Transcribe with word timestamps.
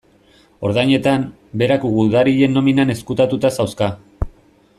Ordainetan, 0.69 1.27
berak 1.63 1.85
gudarien 1.99 2.57
nominan 2.59 2.95
ezkutatuta 2.95 3.53
zauzka. 3.59 3.93